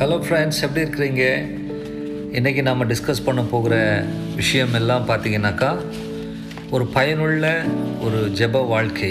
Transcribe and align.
Hello 0.00 0.16
friends 0.24 0.60
எப்படி 0.64 0.82
இருக்கிறீங்க? 0.84 1.24
இன்றைக்கி 2.38 2.62
நம்ம 2.66 2.82
டிஸ்கஸ் 2.90 3.22
பண்ண 3.28 3.40
போகிற 3.52 3.74
விஷயம் 4.40 4.74
எல்லாம் 4.78 5.06
பார்த்திங்கனாக்கா 5.08 5.70
ஒரு 6.74 6.84
பயனுள்ள 6.96 7.46
ஒரு 8.06 8.18
ஜெப 8.40 8.62
வாழ்க்கை 8.72 9.10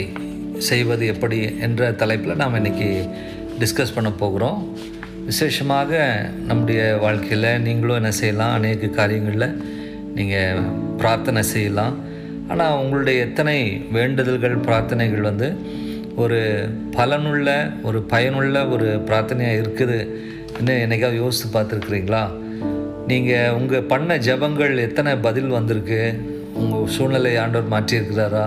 செய்வது 0.68 1.06
எப்படி 1.14 1.40
என்ற 1.68 1.90
தலைப்பில் 2.02 2.40
நாம் 2.42 2.56
இன்றைக்கி 2.60 2.88
டிஸ்கஸ் 3.64 3.94
பண்ண 3.98 4.12
போகிறோம். 4.22 4.62
விசேஷமாக 5.30 5.92
நம்முடைய 6.52 6.86
வாழ்க்கையில் 7.04 7.50
நீங்களும் 7.68 8.00
என்ன 8.02 8.14
செய்யலாம் 8.22 8.56
அநேக 8.60 8.92
காரியங்களில் 9.00 9.58
நீங்கள் 10.20 10.64
பிரார்த்தனை 11.02 11.44
செய்யலாம். 11.54 11.98
ஆனால் 12.54 12.78
உங்களுடைய 12.84 13.26
எத்தனை 13.28 13.58
வேண்டுதல்கள் 13.98 14.58
பிரார்த்தனைகள் 14.70 15.30
வந்து 15.32 15.50
ஒரு 16.24 16.42
பலனுள்ள 16.98 17.50
ஒரு 17.88 18.02
பயனுள்ள 18.16 18.58
ஒரு 18.76 18.90
பிரார்த்தனையாக 19.10 19.62
இருக்குது 19.64 20.00
இன்னும் 20.60 20.82
என்னைக்காவது 20.84 21.18
யோசித்து 21.24 21.48
பார்த்துருக்குறீங்களா? 21.56 22.22
நீங்கள் 23.10 23.54
உங்கள் 23.58 23.88
பண்ண 23.92 24.18
ஜெபங்கள் 24.28 24.74
எத்தனை 24.86 25.12
பதில் 25.26 25.52
வந்திருக்கு? 25.58 26.00
உங்கள் 26.62 26.88
சூழ்நிலை 26.96 27.34
ஆண்டவர் 27.38 27.72
மாற்றியிருக்கிறாரா? 27.74 28.46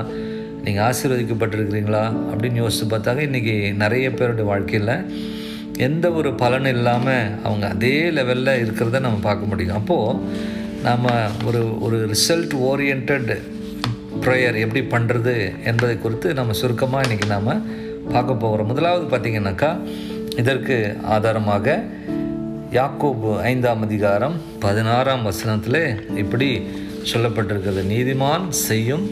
நீங்கள் 0.64 0.84
ஆசீர்வதிக்கப்பட்டிருக்கிறீங்களா? 0.86 2.02
அப்படின்னு 2.30 2.62
யோசித்து 2.62 2.86
பார்த்தாக்க 2.92 3.28
இன்றைக்கி 3.28 3.54
நிறைய 3.74 4.06
பேருடைய 4.10 4.46
வாழ்க்கையில் 4.50 4.94
எந்த 5.88 6.06
ஒரு 6.10 6.30
பலன் 6.42 6.68
இல்லாமல் 6.74 7.30
அவங்க 7.42 7.66
அதே 7.68 7.94
லெவலில் 8.18 8.52
இருக்கிறத 8.64 9.00
நம்ம 9.06 9.20
பார்க்க 9.28 9.50
முடியும். 9.52 9.76
அப்போது 9.76 10.18
நாம் 10.86 11.08
ஒரு 11.48 11.62
ஒரு 11.80 11.98
ரிசல்ட் 12.14 12.54
ஓரியன்ட் 12.70 13.24
ப்ரேயர் 14.24 14.56
எப்படி 14.64 14.82
பண்ணுறது 14.94 15.34
என்பதை 15.64 15.94
குறித்து 15.98 16.28
நம்ம 16.34 16.52
சுருக்கமாக 16.52 17.04
இன்றைக்கி 17.06 17.26
நாம் 17.26 17.52
பார்க்க 18.14 18.42
போகிறோம் 18.44 18.66
முதலாவது 18.66 19.04
பார்த்திங்கனாக்கா 19.10 19.70
இதற்கு 20.36 20.96
ஆதாரமாக 21.02 21.82
யாக்கோபு 22.70 23.30
ஐந்தாம் 23.40 23.82
அதிகாரம் 23.82 24.36
பதினாறாம் 24.60 25.22
வசனத்தில் 25.22 25.82
இப்படி 26.16 26.48
சொல்லப்பட்டிருக்கிறது. 27.12 27.82
நீதிமான் 27.94 28.48
செய்யும் 28.48 29.10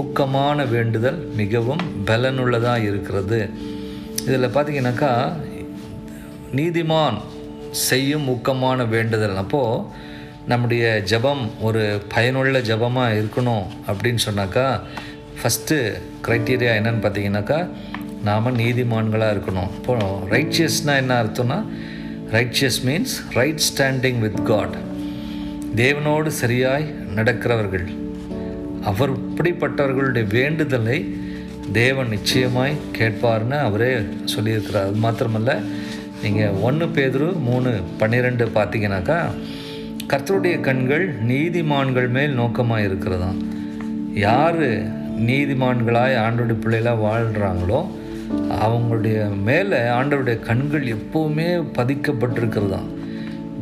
ஊக்கமான 0.00 0.68
வேண்டுதல் 0.68 1.18
மிகவும் 1.40 1.82
பலனுள்ளதாக 2.04 2.84
இருக்கிறது. 2.90 3.50
இதில் 4.26 4.52
பார்த்தீங்கன்னாக்கா 4.54 5.32
நீதிமான் 6.58 7.18
செய்யும் 7.70 8.28
ஊக்கமான 8.28 8.88
வேண்டுதல். 8.88 9.36
அப்போது 9.36 9.84
நம்முடைய 10.46 11.00
ஜபம் 11.00 11.50
ஒரு 11.60 12.00
பயனுள்ள 12.14 12.58
ஜபமாக 12.58 13.16
இருக்கணும் 13.20 13.66
அப்படின்னு 13.86 14.22
சொன்னாக்கா 14.28 14.80
ஃபஸ்ட்டு 15.40 15.76
க்ரைட்டீரியா 16.28 16.72
என்னன்னு 16.78 17.04
பார்த்தீங்கன்னாக்கா 17.04 17.68
நாம் 18.24 18.58
நீதிமான்களாக 18.58 19.34
இருக்கணும். 19.34 19.70
இப்போது 19.78 20.06
ரைச்சியஸ்னால் 20.34 21.00
என்ன 21.02 21.14
அர்த்தம்னா 21.22 21.58
righteous 22.32 22.80
means 22.84 23.14
right 23.38 23.62
standing 23.68 24.18
with 24.18 24.42
God 24.44 24.76
தேவனோடு 25.76 26.30
சரியாய் 26.42 26.86
நடக்கிறவர்கள். 27.16 27.86
அவர் 28.90 29.12
இப்படிப்பட்டவர்களுடைய 29.20 30.26
வேண்டுதலை 30.38 30.98
தேவன் 31.72 32.08
நிச்சயமாய் 32.08 32.74
கேட்பார்னு 32.98 33.58
அவரே 33.68 33.92
சொல்லியிருக்கிறார். 34.34 34.88
அது 34.88 35.02
மாத்திரமல்ல 35.04 35.52
நீங்கள் 36.22 36.56
ஒன்று 36.68 36.86
பேதரு 36.86 37.28
மூணு 37.48 37.70
பன்னிரெண்டு 37.98 38.44
பார்த்தீங்கன்னாக்கா 38.54 39.18
கர்த்தருடைய 40.12 40.56
கண்கள் 40.60 41.04
நீதிமான்கள் 41.32 42.08
மேல் 42.16 42.38
நோக்கமாக 42.40 42.86
இருக்கிறதாம். 42.88 43.40
யார் 44.26 44.62
நீதிமான்களாய் 45.30 46.16
ஆண்டோடைய 46.24 46.58
பிள்ளைகளாக 46.64 47.04
வாழ்கிறாங்களோ 47.08 47.80
அவங்களுடைய 48.64 49.18
மேலே 49.48 49.78
ஆண்டவருடைய 49.98 50.38
கண்கள் 50.40 50.84
எப்போவுமே 50.96 51.48
பதிக்கப்பட்டிருக்கிறதாம். 51.78 52.88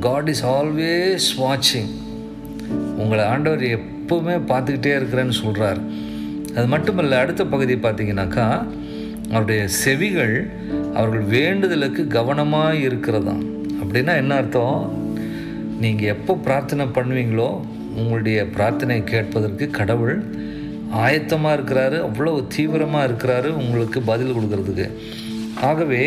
காட் 0.01 0.29
இஸ் 0.29 0.45
ஆல்வேஸ் 0.47 1.29
வாட்சிங் 1.43 1.91
உங்களை 2.97 3.25
ஆண்டவர் 3.25 3.65
எப்போவுமே 3.79 4.37
பார்த்துக்கிட்டே 4.51 4.93
இருக்கிறேன்னு 4.99 5.37
சொல்கிறார் 5.43 5.81
அது 6.55 6.67
மட்டுமல்ல 6.67 7.19
அடுத்த 7.19 7.43
பகுதி 7.45 7.75
பார்த்தீங்கன்னாக்கா 7.75 8.47
அவருடைய 9.31 9.69
செவிகள் 9.83 10.35
அவர்கள் 10.95 11.27
வேண்டுதலுக்கு 11.37 12.07
கவனமாக 12.07 12.81
இருக்கிறதாம். 12.89 13.43
அப்படின்னா 13.81 14.15
என்ன 14.23 14.35
அர்த்தம்? 14.35 14.81
நீங்கள் 15.81 16.11
எப்போ 16.15 16.33
பிரார்த்தனை 16.47 16.87
பண்ணுவீங்களோ 16.87 17.51
உங்களுடைய 17.97 18.47
பிரார்த்தனை 18.47 19.05
கேட்பதற்கு 19.05 19.71
கடவுள் 19.71 20.17
ஆயத்தமாக 21.05 21.57
இருக்கிறாரு 21.57 21.99
அவ்வளோ 22.07 22.47
தீவிரமாக 22.49 23.07
இருக்கிறாரு 23.09 23.49
உங்களுக்கு 23.63 24.03
பதில் 24.03 24.35
கொடுக்கறதுக்கு. 24.37 24.87
ஆகவே 25.61 26.03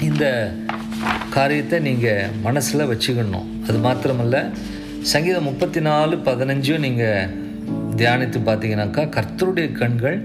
இந்த 0.00 0.52
காரியத்தை 1.30 1.78
நீங்கள் 1.80 2.30
மனசில் 2.46 2.90
வச்சுக்கணும். 2.90 3.48
அது 3.68 3.78
மாத்திரமல்ல 3.86 4.36
சங்கீதம் 5.12 5.48
முப்பத்தி 5.50 5.80
நாலு 5.80 6.16
பதினஞ்சும் 6.16 6.84
நீங்கள் 6.86 7.30
தியானித்து 7.96 8.38
பார்த்தீங்கன்னாக்கா 8.48 9.02
கர்த்தருடைய 9.16 9.72
கண்கள் 9.72 10.18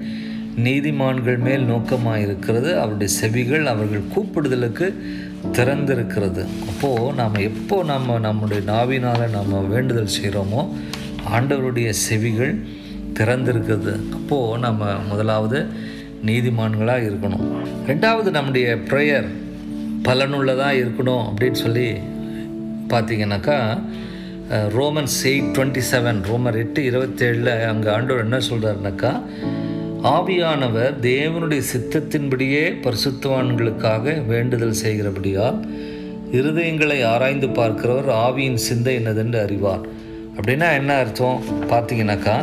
நீதிமான்கள் 0.65 1.37
மேல் 1.37 1.63
நோக்கமாக 1.63 2.19
இருக்கிறது 2.19 2.79
அவருடைய 2.79 3.13
செவிகள் 3.13 3.65
அவர்கள் 3.65 4.09
கூப்பிடுதலுக்கு 4.15 4.87
திறந்திருக்கிறது. 5.57 6.43
அப்போது 6.69 7.13
நாம் 7.13 7.39
எப்போ 7.49 7.83
நம்ம 7.83 8.17
நம்முடைய 8.19 8.61
நாவினால் 8.65 9.25
நம்ம 9.29 9.61
வேண்டுதல் 9.73 10.15
செய்கிறோமோ 10.17 10.61
ஆண்டவருடைய 11.35 11.89
செவிகள் 11.89 12.53
திறந்திருக்குது. 13.19 13.93
அப்போது 14.17 14.59
நம்ம 14.59 14.91
முதலாவது 15.09 15.59
நீதிமான்களாக 16.25 17.07
இருக்கணும். 17.09 17.45
ரெண்டாவது 17.87 18.29
நம்முடைய 18.37 18.67
ப்ரேயர் 18.89 19.29
பலனுள்ளதாக 20.07 20.79
இருக்கணும் 20.83 21.25
அப்படின்னு 21.27 21.59
சொல்லி 21.65 21.87
பார்த்தீங்கன்னாக்கா 22.93 23.57
ரோமன்ஸ் 24.77 25.17
எயிட் 25.29 25.51
டுவெண்ட்டி 25.55 25.81
செவன் 25.91 26.17
ரோமர் 26.29 26.57
எட்டு 26.61 26.81
இருபத்தேழில் 26.89 27.51
அங்கே 27.67 27.89
ஆண்டவர் 27.89 28.23
என்ன 28.23 28.39
சொல்கிறாருனாக்கா 28.49 29.11
ஆவியானவர் 30.13 30.95
தேவனுடைய 31.01 31.61
சித்தத்தின்படியே 31.71 32.63
பரிசுத்தவான்களுக்காக 32.85 34.15
வேண்டுதல் 34.25 34.81
செய்கிறபடியால் 34.83 35.59
இருதயங்களை 36.39 36.99
ஆராய்ந்து 37.05 37.49
பார்க்கிறவர் 37.59 38.09
ஆவியின் 38.25 38.61
சிந்தை 38.67 38.93
என்னதென்று 38.99 39.39
அறிவார். 39.45 39.83
அப்படின்னா 40.37 40.67
என்ன 40.79 40.91
அர்த்தம்? 40.95 41.41
பார்த்தீங்கன்னாக்கா 41.71 42.37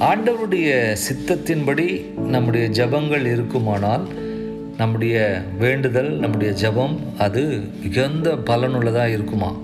ஆண்டவருடைய 0.00 0.96
சித்தத்தின்படி 1.08 2.04
நம்முடைய 2.16 2.68
ஜபங்கள் 2.68 3.24
இருக்குமானால் 3.24 4.08
நம்முடைய 4.76 5.42
வேண்டுதல் 5.58 6.18
நம்முடைய 6.18 6.52
ஜபம் 6.52 7.00
அது 7.18 7.62
மிகுந்த 7.82 8.30
பலனுள்ளதாக 8.32 9.06
இருக்குமா? 9.06 9.56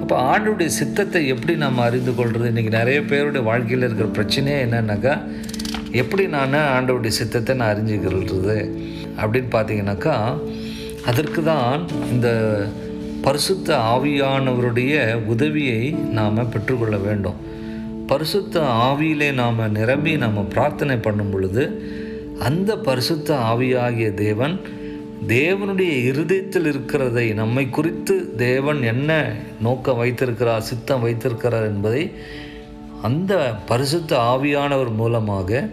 அப்போ 0.00 0.16
ஆண்டவருடைய 0.16 0.66
சித்தத்தை 0.66 1.26
எப்படி 1.26 1.56
நம்ம 1.56 1.82
அறிந்து 1.82 2.14
கொள்வது 2.14 2.50
இன்றைக்கி 2.50 2.68
நிறைய 2.68 3.02
பேருடைய 3.02 3.46
வாழ்க்கையில் 3.46 3.90
இருக்கிற 3.90 4.08
பிரச்சனையே 4.08 4.58
என்னன்னாக்கா 4.66 5.22
எப்படி 5.90 6.26
நான் 6.26 6.54
ஆண்டவருடைய 6.54 7.06
சித்தத்தை 7.06 7.56
நான் 7.56 7.76
அறிஞ்சுக்கிறது 7.76 8.70
அப்படின்னு 9.16 9.50
பார்த்தீங்கன்னாக்கா 9.50 10.38
அதற்கு 11.04 11.42
தான் 11.42 11.88
இந்த 12.10 12.28
பரிசுத்த 13.22 13.76
ஆவியானவருடைய 13.76 15.24
உதவியை 15.24 15.90
நாம் 15.90 16.50
பெற்றுக்கொள்ள 16.50 16.96
வேண்டும். 16.96 17.52
பரிசுத்த 18.06 18.60
ஆவியிலே 18.60 19.32
நாம் 19.32 19.72
நிரம்பி 19.72 20.16
நாம் 20.16 20.48
பிரார்த்தனை 20.48 20.96
பண்ணும் 20.96 21.30
பொழுது 21.30 21.62
அந்த 22.38 22.78
பரிசுத்த 22.78 23.34
ஆவியாகிய 23.34 24.14
தேவன் 24.14 24.60
தேவனுடைய 25.26 26.04
இருதயத்தில் 26.04 26.66
இருக்கிறதை 26.66 27.32
நம்மை 27.32 27.70
குறித்து 27.70 28.36
தேவன் 28.36 28.82
என்ன 28.82 29.32
நோக்கம் 29.60 29.96
வைத்திருக்கிறார் 29.96 30.62
சித்தம் 30.62 31.00
வைத்திருக்கிறார் 31.00 31.64
என்பதை 31.64 32.12
அந்த 33.02 33.34
பரிசுத்த 33.66 34.16
ஆவியானவர் 34.16 34.94
மூலமாக 34.94 35.68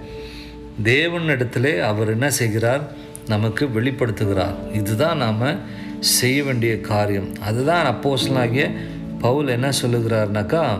தேவனிடத்திலே 0.84 1.80
அவர் 1.80 2.10
என்ன 2.10 2.30
செய்கிறார் 2.30 2.92
நமக்கு 3.28 3.66
வெளிப்படுத்துகிறார். 3.66 4.56
இதுதான் 4.74 5.18
நாம் 5.18 5.60
செய்ய 6.00 6.44
வேண்டிய 6.44 6.82
காரியம். 6.82 7.30
அதுதான் 7.42 7.86
அப்போஸ்லாகிய 7.86 8.72
பவுல் 9.20 9.48
என்ன 9.48 9.70
சொல்லுகிறார்னாக்கா 9.82 10.80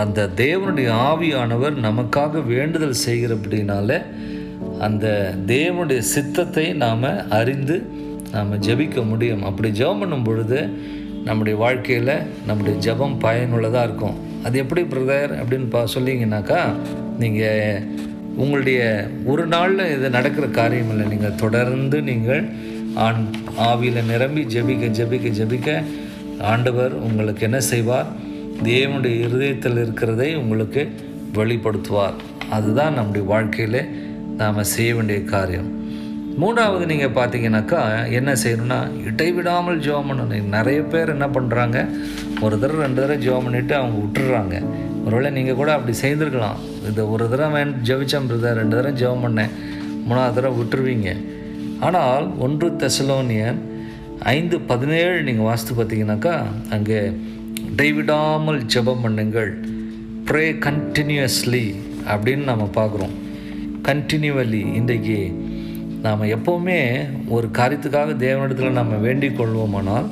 அந்த 0.00 0.28
தேவனுடைய 0.36 0.90
ஆவியானவர் 1.10 1.76
நமக்காக 1.88 2.46
வேண்டுதல் 2.46 3.02
செய்கிறபடினால 3.06 4.02
அந்த 4.78 5.34
தேவனுடைய 5.46 5.98
சித்தத்தை 5.98 6.72
நாம் 6.72 7.28
அறிந்து 7.28 7.76
நாம் 8.32 8.52
ஜபிக்க 8.62 9.06
முடியும். 9.06 9.42
அப்படி 9.42 9.68
ஜெபம் 9.70 9.98
பண்ணும் 9.98 10.22
பொழுது 10.22 10.68
நம்முடைய 11.24 11.58
வாழ்க்கையில் 11.58 12.14
நம்முடைய 12.46 12.78
ஜபம் 12.78 13.18
பயனுள்ளதாக 13.18 13.84
இருக்கும். 13.84 14.16
அது 14.44 14.58
எப்படி 14.58 14.82
பிரதர்? 14.82 15.32
அப்படின்னு 15.40 15.68
பா 15.68 15.84
சொல்லிங்கனாக்கா 15.94 16.60
நீங்கள் 17.18 17.82
உங்களுடைய 18.36 19.08
ஒரு 19.24 19.46
நாளில் 19.46 19.98
இது 19.98 20.10
நடக்கிற 20.10 20.46
காரியம் 20.46 20.90
இல்லை. 20.90 21.06
நீங்கள் 21.06 21.34
தொடர்ந்து 21.34 22.02
நீங்கள் 22.02 22.42
ஆண் 22.94 23.24
ஆவியில் 23.58 24.04
நிரம்பி 24.04 24.44
ஜபிக்க 24.44 24.88
ஜபிக்க 24.98 25.28
ஜபிக்க 25.40 25.82
ஆண்டவர் 26.40 26.92
உங்களுக்கு 26.92 27.42
என்ன 27.42 27.60
செய்வார்? 27.60 28.06
தேவனுடைய 28.70 29.14
இருதயத்தில் 29.26 29.80
இருக்கிறதை 29.84 30.28
உங்களுக்கு 30.42 30.82
வெளிப்படுத்துவார். 31.38 32.16
அதுதான் 32.56 32.96
நம்முடைய 32.98 33.24
வாழ்க்கையில் 33.32 33.80
நாம் 34.40 34.68
செய்ய 34.74 34.90
வேண்டிய 34.96 35.20
காரியம். 35.34 35.70
மூணாவது 36.42 36.84
நீங்கள் 36.90 37.16
பார்த்தீங்கன்னாக்கா 37.16 37.80
என்ன 38.18 38.30
செய்யணும்னா 38.42 38.78
இடைவிடாமல் 39.08 39.82
ஜெபம் 39.86 40.08
பண்ணணும். 40.10 40.52
நிறைய 40.56 40.80
பேர் 40.92 41.12
என்ன 41.16 41.26
பண்ணுறாங்க 41.34 41.78
ஒரு 42.44 42.54
தடவை 42.62 42.80
ரெண்டு 42.84 43.00
தடவை 43.02 43.16
ஜெபம் 43.24 43.44
பண்ணிவிட்டு 43.46 43.74
அவங்க 43.80 43.96
விட்டுடுறாங்க 44.04 44.56
ஒருவேளை 45.06 45.30
நீங்கள் 45.36 45.58
கூட 45.60 45.70
அப்படி 45.76 45.94
செய்திருக்கலாம். 46.04 46.58
இது 46.88 47.02
ஒரு 47.14 47.24
தடவை 47.32 47.50
வேண் 47.56 47.74
ஜெபிச்சேன் 47.88 48.28
பிரதர் 48.30 48.58
ரெண்டு 48.60 48.76
தடவை 48.78 48.94
ஜெபம் 49.02 49.24
பண்ணேன். 49.26 49.52
மூணாவது 50.08 50.36
தடவை 50.38 50.54
விட்டுருவீங்க. 50.60 51.10
ஆனால் 51.86 52.26
ஒன்று 52.46 52.66
தெசலோனியன் 52.82 53.60
ஐந்து 54.34 54.56
பதினேழு 54.70 55.16
நீங்கள் 55.28 55.48
வாஸ்து 55.50 55.72
பார்த்தீங்கன்னாக்கா 55.78 56.34
அங்கே 56.76 56.98
இடைவிடாமல் 57.70 58.60
ஜெபம் 58.74 59.02
பண்ணுங்கள். 59.04 59.52
ப்ரே 60.24 60.44
கண்டினியூஸ்லி 60.66 61.74
அப்படின்னு 62.08 62.42
நம்ம 62.42 62.68
பார்க்குறோம். 62.74 63.14
கண்டினியூவலி 63.88 64.74
இன்றைக்கு 64.74 65.40
நாம் 66.02 66.22
எப்போவுமே 66.22 66.78
ஒரு 67.28 67.48
காரியத்துக்காக 67.52 68.14
தேவனிடத்தில் 68.24 68.78
நம்ம 68.80 68.94
வேண்டிக் 68.94 69.40
கொள்வோமானால் 69.40 70.08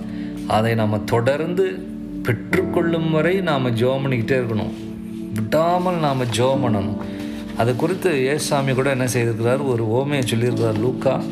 அதை 0.47 0.75
நம்ம 0.75 0.99
தொடர்ந்து 0.99 1.88
பெற்றுக்கொள்ளும் 2.23 3.11
வரை 3.11 3.41
நாம் 3.41 3.76
ஜெபம் 3.76 4.05
பண்ணிக்கிட்டே 4.05 4.37
இருக்கணும். 4.41 4.75
விடாமல் 5.35 5.99
நாம் 5.99 6.31
ஜோம் 6.38 6.64
பண்ணணும். 6.64 6.99
அது 7.56 7.76
குறித்து 7.76 8.11
ஏசாமி 8.35 8.75
கூட 8.75 8.91
என்ன 8.91 9.05
செய்திருக்கிறார்? 9.05 9.67
ஒரு 9.67 9.85
ஓமையை 9.99 10.23
சொல்லியிருக்கிறார். 10.32 10.81
லூக்கா 10.81 11.23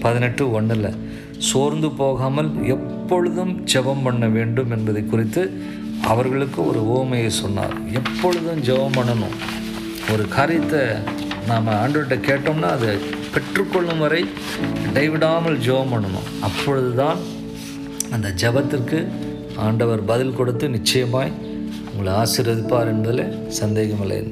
பதினெட்டு 0.00 0.50
ஒன்றில் 0.52 0.98
சோர்ந்து 1.38 1.90
போகாமல் 1.90 2.50
எப்பொழுதும் 3.10 3.54
ஜெபம் 3.70 4.02
பண்ண 4.04 4.24
வேண்டும் 4.34 4.72
என்பதை 4.74 5.00
குறித்து 5.04 5.42
அவர்களுக்கு 6.10 6.58
ஒரு 6.70 6.80
ஓமையை 6.96 7.30
சொன்னார். 7.38 7.74
எப்பொழுதும் 8.00 8.60
ஜெபம் 8.68 8.96
பண்ணணும். 8.98 9.34
ஒரு 10.12 10.24
காரியத்தை 10.34 10.82
நாம் 11.48 11.70
ஆண்டவர்கிட்ட 11.80 12.16
கேட்டோம்னா 12.28 12.70
அதை 12.76 12.92
பெற்றுக்கொள்ளும் 13.34 14.02
வரை 14.04 14.22
இடைவிடாமல் 14.88 15.58
ஜெபம் 15.66 15.92
பண்ணணும். 15.94 16.30
அப்பொழுது 16.48 16.92
தான் 17.02 17.18
அந்த 18.14 18.30
ஜெபத்திற்கு 18.42 19.00
ஆண்டவர் 19.66 20.06
பதில் 20.12 20.36
கொடுத்து 20.40 20.68
நிச்சயமாய் 20.78 21.36
உங்களை 21.90 22.12
ஆசீர்வதிப்பார் 22.22 22.94
என்பதில் 22.94 23.26
சந்தேகமில்லை 23.60 24.22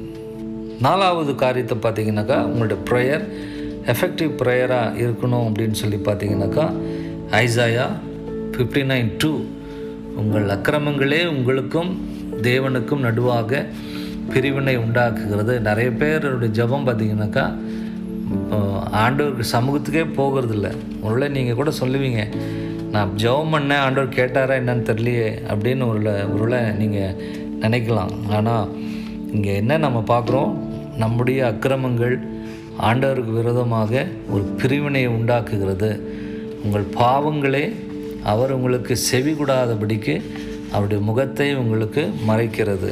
நாலாவது 0.87 1.33
காரியத்தை 1.45 1.77
பார்த்தீங்கன்னாக்கா 1.85 2.41
உங்களோட 2.51 2.77
ப்ரேயர் 2.91 3.25
எஃபெக்டிவ் 3.95 4.33
ப்ரேயராக 4.43 4.99
இருக்கணும் 5.05 5.47
அப்படின்னு 5.49 5.79
சொல்லி 5.85 5.99
பார்த்தீங்கன்னாக்கா 6.09 6.67
ஐசாயா 7.41 7.87
ஃபிஃப்டி 8.59 8.81
நைன் 8.89 9.09
டூ 9.21 9.29
உங்கள் 10.21 10.47
அக்கிரமங்களே 10.53 11.19
உங்களுக்கும் 11.33 11.91
தேவனுக்கும் 12.47 13.03
நடுவாக 13.05 13.61
பிரிவினை 14.31 14.73
உண்டாக்குகிறது. 14.81 15.53
நிறைய 15.67 15.89
பேருடைய 16.01 16.49
ஜெபம் 16.57 16.87
பார்த்தீங்கன்னாக்கா 16.87 17.45
ஆண்டவருக்கு 19.03 19.45
சமூகத்துக்கே 19.53 20.03
போகிறதில்ல. 20.19 20.69
ஒருவேளை 21.05 21.29
நீங்கள் 21.37 21.59
கூட 21.61 21.71
சொல்லுவீங்க 21.79 22.21
நான் 22.95 23.15
ஜெபம் 23.23 23.53
பண்ணேன் 23.55 23.83
ஆண்டவர் 23.85 24.17
கேட்டாரா 24.19 24.57
என்னன்னு 24.61 24.87
தெரியலையே 24.91 25.29
அப்படின்னு 25.51 25.87
ஒரு 25.91 26.01
ஒருவேளை 26.33 26.61
நீங்கள் 26.81 27.17
நினைக்கலாம். 27.63 28.13
ஆனால் 28.37 28.69
இங்கே 29.35 29.53
என்ன 29.61 29.81
நம்ம 29.87 30.01
பார்க்குறோம்? 30.13 30.53
நம்முடைய 31.03 31.41
அக்கிரமங்கள் 31.51 32.17
ஆண்டவருக்கு 32.89 33.33
விரோதமாக 33.41 34.07
ஒரு 34.33 34.43
பிரிவினையை 34.61 35.11
உண்டாக்குகிறது. 35.19 35.91
உங்கள் 36.65 36.91
பாவங்களே 37.01 37.65
அவர் 38.23 38.51
உங்களுக்கு 38.51 38.95
செவி 38.97 39.31
கூடாதபடிக்கு 39.31 40.15
அவருடைய 40.71 41.03
முகத்தை 41.03 41.55
உங்களுக்கு 41.55 42.01
மறைக்கிறது. 42.27 42.89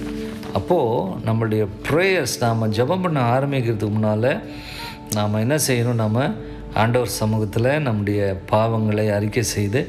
அப்போது 0.54 1.10
நம்மளுடைய 1.26 1.68
ப்ரேயர்ஸ் 1.88 2.36
நாம் 2.40 2.72
ஜெபம் 2.72 3.02
பண்ண 3.02 3.20
ஆரம்பிக்கிறதுக்கு 3.36 3.90
முன்னால் 3.90 4.32
நாம் 5.16 5.34
என்ன 5.34 5.56
செய்யணும்? 5.68 6.02
நம்ம 6.04 6.30
ஆண்டவர் 6.74 7.18
சமூகத்தில் 7.22 7.70
நம்முடைய 7.80 8.22
பாவங்களை 8.52 9.12
அறிக்கை 9.12 9.44
செய்து 9.44 9.82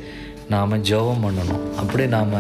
நாம் 0.49 0.83
ஜெபம் 0.91 1.25
பண்ணணும். 1.25 1.63
அப்படி 1.77 2.07
நாம் 2.07 2.35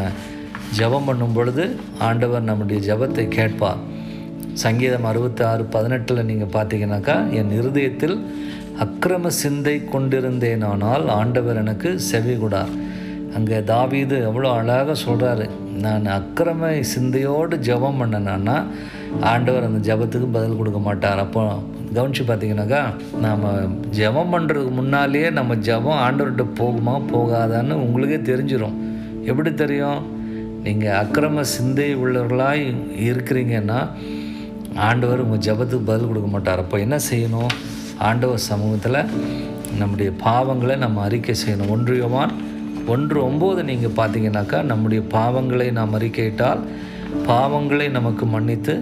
ஜெபம் 0.79 1.07
பண்ணும் 1.07 1.33
பொழுது 1.33 1.77
ஆண்டவர் 1.99 2.43
நம்முடைய 2.43 2.79
ஜெபத்தை 2.89 3.29
கேட்பார். 3.29 3.81
சங்கீதம் 4.53 5.05
அறுபத்தி 5.05 5.45
ஆறு 5.45 5.65
பதினெட்டில் 5.65 6.25
நீங்கள் 6.25 6.55
பார்த்தீங்கன்னாக்கா 6.57 7.17
என் 7.33 7.51
இருதயத்தில் 7.51 8.17
அக்கிரம 8.85 9.31
சிந்தை 9.43 9.75
கொண்டிருந்தேனானால் 9.93 11.05
ஆண்டவர் 11.21 11.61
எனக்கு 11.63 11.91
செவிகுடார் 12.11 12.75
அங்கே 13.37 13.57
தாவீது 13.71 14.17
எவ்வளோ 14.29 14.49
அழகாக 14.59 14.95
சொல்கிறாரு 15.07 15.47
நான் 15.85 16.07
அக்கிரம 16.19 16.71
சிந்தையோடு 16.93 17.57
ஜெபம் 17.69 17.99
பண்ணேன்னா 18.01 18.57
ஆண்டவர் 19.31 19.67
அந்த 19.69 19.81
ஜெபத்துக்கு 19.89 20.29
பதில் 20.37 20.59
கொடுக்க 20.59 20.81
மாட்டார். 20.87 21.21
அப்போ 21.25 21.43
கவனித்து 21.97 22.25
பார்த்தீங்கன்னாக்கா 22.29 22.83
நாம் 23.25 23.45
ஜெபம் 23.99 24.33
பண்ணுறதுக்கு 24.35 24.73
முன்னாலேயே 24.81 25.29
நம்ம 25.39 25.57
ஜெபம் 25.69 26.03
ஆண்டவர்கிட்ட 26.07 26.47
போகுமா 26.61 26.95
போகாதான்னு 27.13 27.77
உங்களுக்கே 27.85 28.19
தெரிஞ்சிடும் 28.31 28.77
எப்படி 29.31 29.53
தெரியும்? 29.63 30.01
நீங்கள் 30.67 30.97
அக்கிரம 31.03 31.45
சிந்தை 31.55 31.89
உள்ளவர்களாக 32.03 32.75
இருக்கிறீங்கன்னா 33.09 33.81
ஆண்டவர் 34.89 35.25
உங்கள் 35.27 35.45
ஜெபத்துக்கு 35.49 35.89
பதில் 35.91 36.11
கொடுக்க 36.11 36.31
மாட்டார். 36.35 36.63
அப்போ 36.65 36.79
என்ன 36.87 36.97
செய்யணும்? 37.11 37.53
ஆண்டவர் 37.99 38.47
சமூகத்தில் 38.51 39.01
நம்முடைய 39.79 40.11
பாவங்களை 40.25 40.77
நம்ம 40.77 41.03
அறிக்கை 41.03 41.35
செய்யணும். 41.47 41.73
ஒன்றியவான் 41.75 42.33
ஒன்று 42.87 43.19
ஒம்பது 43.29 43.63
நீங்கள் 43.63 43.97
பார்த்தீங்கன்னாக்கா 43.97 44.63
நம்முடைய 44.63 45.03
பாவங்களை 45.13 45.73
நாம் 45.73 45.95
அறிக்கையிட்டால் 45.99 46.59
பாவங்களை 47.27 47.91
நமக்கு 47.91 48.27
மன்னித்து 48.27 48.75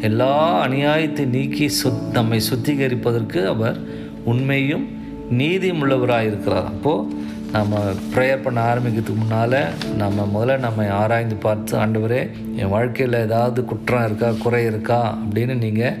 எல்லா 0.00 0.66
அநியாயத்தை 0.66 1.24
நீக்கி 1.26 1.66
சுத் 1.82 2.06
நம்மை 2.12 2.40
சுத்திகரிப்பதற்கு 2.50 3.40
அவர் 3.46 3.76
உண்மையும் 4.24 4.86
நீதியும் 5.28 5.82
உள்ளவராக 5.82 6.26
இருக்கிறார். 6.26 6.64
அப்போது 6.64 7.20
நம்ம 7.52 7.78
ப்ரேயர் 8.14 8.42
பண்ண 8.42 8.74
ஆரம்பிக்கிறதுக்கு 8.74 9.16
முன்னால் 9.16 9.58
நம்ம 9.96 10.26
முதல்ல 10.34 10.58
நம்ம 10.58 10.88
ஆராய்ந்து 10.88 11.34
பார்த்து 11.34 11.78
ஆண்டவரே 11.78 12.30
என் 12.56 12.68
வாழ்க்கையில் 12.68 13.18
ஏதாவது 13.20 13.64
குற்றம் 13.64 14.04
இருக்கா 14.04 14.30
குறை 14.44 14.64
இருக்கா 14.64 15.18
அப்படின்னு 15.22 15.54
நீங்கள் 15.54 15.98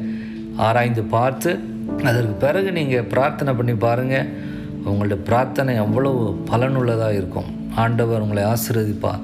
ஆராய்ந்து 0.56 1.02
பார்த்து 1.02 1.50
அதற்கு 2.08 2.34
பிறகு 2.44 2.68
நீங்கள் 2.78 3.10
பிரார்த்தனை 3.12 3.52
பண்ணி 3.54 3.74
பாருங்கள் 3.86 4.30
உங்களுடைய 4.88 5.18
பிரார்த்தனை 5.28 5.74
அவ்வளவு 5.84 6.22
பலனுள்ளதாக 6.50 7.18
இருக்கும். 7.20 7.50
ஆண்டவர் 7.82 8.24
உங்களை 8.24 8.44
ஆசீர்வதிப்பார். 8.52 9.22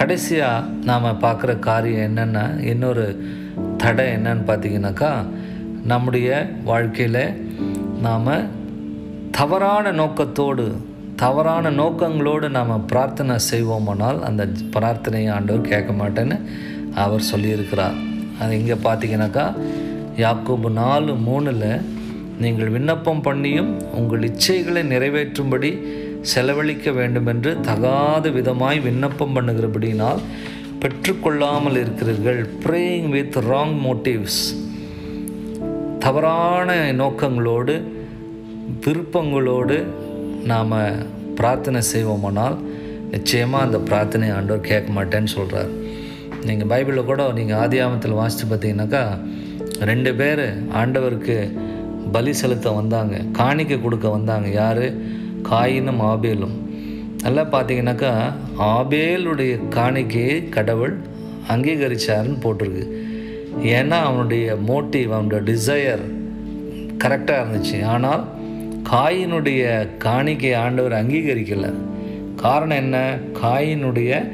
கடைசியாக 0.00 0.68
நாம் 0.88 1.06
பார்க்குற 1.24 1.52
காரியம் 1.68 2.04
என்னென்னா 2.08 2.44
இன்னொரு 2.72 3.06
தடை 3.82 4.04
என்னன்னு 4.16 4.44
பார்த்தீங்கன்னாக்கா 4.48 5.10
நம்முடைய 5.92 6.28
வாழ்க்கையில் 6.70 7.24
நாம் 8.06 8.30
தவறான 9.38 9.92
நோக்கத்தோடு 10.00 10.64
தவறான 11.22 11.70
நோக்கங்களோடு 11.70 12.46
நாம் 12.56 12.86
பிரார்த்தனை 12.90 13.34
செய்வோமானால் 13.50 14.18
அந்த 14.28 14.42
பிரார்த்தனையை 14.74 15.30
ஆண்டவர் 15.36 15.70
கேட்க 15.72 15.92
மாட்டேன்னு 15.92 16.36
அவர் 17.04 17.28
சொல்லியிருக்கிறார். 17.32 17.96
அது 18.40 18.58
இங்கே 18.60 18.76
பார்த்தீங்கன்னாக்கா 18.86 19.46
யாக்கோபு 20.16 20.70
நாலு 20.70 21.12
மூணில் 21.12 21.82
நீங்கள் 22.38 22.70
விண்ணப்பம் 22.70 23.22
பண்ணியும் 23.22 23.82
உங்கள் 23.92 24.22
இச்சைகளை 24.22 24.82
நிறைவேற்றும்படி 24.82 25.82
செலவழிக்க 26.20 26.90
வேண்டுமென்று 26.90 27.60
தகாத 27.60 28.30
விதமாய் 28.30 28.80
விண்ணப்பம் 28.80 29.34
பண்ணுகிறபடினால் 29.36 30.20
பெற்றுக்கொள்ளாமல் 30.80 31.76
இருக்கிறீர்கள். 31.76 32.48
ப்ரேயிங் 32.64 33.08
வித் 33.08 33.36
ராங் 33.36 33.76
மோட்டிவ்ஸ் 33.80 34.54
தவறான 35.98 36.92
நோக்கங்களோடு 36.92 37.82
விருப்பங்களோடு 38.86 39.84
நாம் 40.44 40.74
பிரார்த்தனை 41.34 41.82
செய்வோமானால் 41.92 42.56
நிச்சயமாக 43.10 43.64
அந்த 43.64 43.78
பிரார்த்தனை 43.78 44.30
ஆண்டவர் 44.30 44.60
கேட்க 44.60 44.92
மாட்டேன்னு 44.92 45.24
சொல்கிறார் 45.24 45.68
நீங்கள் 46.44 46.68
பைபிளில் 46.68 47.04
கூட 47.04 47.32
நீங்கள் 47.32 47.56
ஆதி 47.56 47.80
ஆமத்தில் 47.80 48.10
வாசித்து 48.10 48.46
பார்த்தீங்கன்னாக்கா 48.46 49.18
ரெண்டு 49.84 50.14
பேர் 50.14 50.42
ஆண்டவருக்கு 50.72 51.36
பலி 52.12 52.32
செலுத்த 52.32 52.70
வந்தாங்க 52.70 53.16
காணிக்கை 53.32 53.82
கொடுக்க 53.82 54.08
வந்தாங்க. 54.08 54.48
யார்? 54.48 54.84
காயினும் 55.42 56.00
ஆபேலும். 56.00 56.56
நல்லா 57.22 57.42
பார்த்தீங்கன்னாக்கா 57.42 58.32
ஆபேலுடைய 58.58 59.52
காணிக்கையை 59.70 60.48
கடவுள் 60.48 61.00
அங்கீகரிச்சாருன்னு 61.48 62.40
போட்டிருக்கு. 62.42 62.84
ஏன்னா 63.62 63.90
அவனுடைய 63.90 64.56
மோட்டிவ் 64.66 65.08
அவனுடைய 65.08 65.40
டிசையர் 65.50 66.04
கரெக்டாக 67.04 67.42
இருந்துச்சு. 67.42 67.84
ஆனால் 67.84 68.24
காயினுடைய 68.90 69.88
காணிக்கை 69.98 70.52
ஆண்டவர் 70.54 70.92
அங்கீகரிக்கலை. 70.92 71.72
காரணம் 72.36 72.76
என்ன? 72.76 73.16
காயினுடைய 73.42 74.30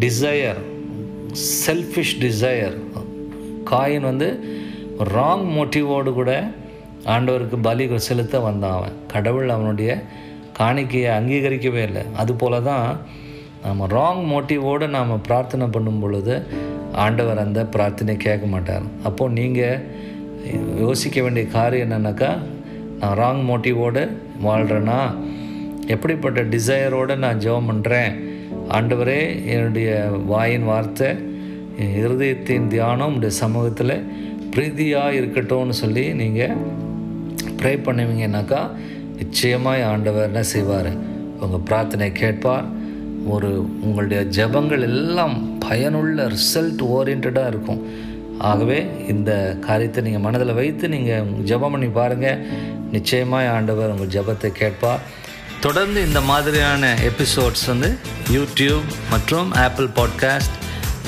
டிசையர் 0.00 0.62
செல்ஃபிஷ் 1.66 2.16
டிசையர் 2.20 2.76
காயின் 3.70 4.00
வந்து 4.00 4.28
ராங் 5.14 5.46
மோட்டிவோடு 5.56 6.12
கூட 6.12 6.32
ஆண்டவருக்கு 7.14 7.56
பலி 7.68 7.84
செலுத்த 8.08 8.40
வந்தான் 8.40 8.76
அவன். 8.78 8.96
கடவுள் 9.12 9.54
அவனுடைய 9.56 9.90
காணிக்கையை 10.58 11.10
அங்கீகரிக்கவே 11.18 11.82
இல்லை. 11.88 12.02
அதுபோல 12.16 12.60
தான் 12.60 12.86
நம்ம 13.64 13.86
ராங் 13.86 14.22
மோட்டிவோடு 14.32 14.86
நாம் 14.88 15.22
பிரார்த்தனை 15.28 15.66
பண்ணும் 15.66 16.00
பொழுது 16.00 16.34
ஆண்டவர் 17.04 17.38
அந்த 17.38 17.60
பிரார்த்தனை 17.66 18.16
கேட்க 18.16 18.46
மாட்டார். 18.46 18.84
அப்போது 19.04 19.32
நீங்கள் 19.32 19.82
யோசிக்க 20.78 21.22
வேண்டிய 21.22 21.46
காரியம் 21.46 21.86
என்னென்னாக்கா 21.86 22.30
நான் 23.00 23.18
ராங் 23.22 23.42
மோட்டிவோடு 23.50 24.02
வாழ்கிறேன்னா 24.42 25.00
எப்படிப்பட்ட 25.86 26.40
டிசையரோடு 26.42 27.16
நான் 27.16 27.42
ஜெபம் 27.44 27.68
பண்ணுறேன் 27.70 28.12
ஆண்டவரே 28.68 29.44
என்னுடைய 29.44 30.10
வாயின் 30.26 30.64
வார்த்தை 30.64 31.08
என் 31.78 31.94
இருதயத்தின் 32.00 32.66
தியானம் 32.66 33.14
உடைய 33.14 33.34
சமூகத்தில் 33.34 33.94
பிரீதியாக 34.56 35.10
இருக்கட்டும்னு 35.10 35.70
சொல்லி 35.70 36.12
நீங்கள் 36.12 36.56
ப்ரே 37.62 37.72
பண்ணுவீங்கன்னாக்கா 37.86 38.70
நிச்சயமாக 39.16 39.84
ஆண்டவர் 39.84 40.26
என்ன 40.26 40.42
செய்வார்? 40.42 40.92
உங்கள் 41.40 41.64
பிரார்த்தனை 41.64 42.12
கேட்பார். 42.12 42.64
ஒரு 43.26 43.68
உங்களுடைய 43.80 44.22
ஜெபங்கள் 44.22 44.80
எல்லாம் 44.80 45.58
பயனுள்ள 45.58 46.26
ரிசல்ட் 46.26 46.82
ஓரியன்டாக 46.82 47.46
இருக்கும். 47.46 47.80
ஆகவே 48.38 48.86
இந்த 49.08 49.56
காரியத்தை 49.60 50.02
நீங்கள் 50.02 50.20
மனதில் 50.20 50.52
வைத்து 50.52 50.88
நீங்கள் 50.88 51.24
ஜெபம் 51.24 51.70
பண்ணி 51.70 51.86
பாருங்கள் 51.86 52.46
நிச்சயமாக 52.92 53.48
ஆண்டவர் 53.48 53.90
உங்கள் 53.90 54.12
ஜெபத்தை 54.16 54.50
கேட்பார். 54.52 55.00
தொடர்ந்து 55.60 56.06
இந்த 56.06 56.20
மாதிரியான 56.20 56.94
எபிசோட்ஸ் 56.94 57.66
வந்து 57.66 57.96
யூடியூப் 58.32 58.88
மற்றும் 59.10 59.52
ஆப்பிள் 59.52 59.88
பாட்காஸ்ட் 59.96 60.56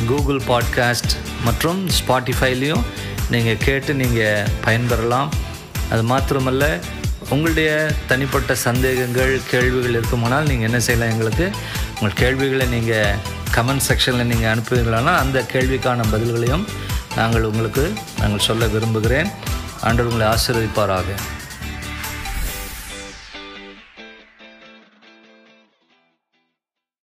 கூகுள் 0.06 0.40
பாட்காஸ்ட் 0.48 1.14
மற்றும் 1.44 1.86
ஸ்பாட்டிஃபைலையும் 1.88 2.84
நீங்கள் 3.30 3.60
கேட்டு 3.66 3.94
நீங்கள் 3.94 4.46
பயன்பெறலாம். 4.64 5.28
அது 5.90 6.02
மாத்திரமல்ல 6.02 6.64
உங்களுடைய 7.28 7.70
தனிப்பட்ட 8.08 8.54
சந்தேகங்கள் 8.54 9.40
கேள்விகள் 9.50 9.90
இருக்குமானால் 9.90 10.46
நீங்கள் 10.46 10.68
என்ன 10.68 10.80
செய்யலாம் 10.80 11.12
எங்களுக்கு? 11.12 11.50
உங்கள் 11.94 12.18
கேள்விகளை 12.22 12.66
நீங்கள் 12.66 13.14
கமெண்ட் 13.54 13.86
செக்ஷனில் 13.88 14.30
நீங்கள் 14.32 14.52
அனுப்புவீங்களானா 14.54 15.14
அந்த 15.24 15.44
கேள்விக்கான 15.52 16.04
பதில்களையும் 16.12 16.64
நாங்கள் 17.16 17.42
உங்களுக்கு 17.42 17.92
நாங்கள் 18.18 18.46
சொல்ல 18.48 18.66
விரும்புகிறேன். 18.66 19.30
ஆண்டவர் 19.80 20.12
உங்களை 20.12 20.32
ஆசீர்வதிப்பாராக. 20.34 21.08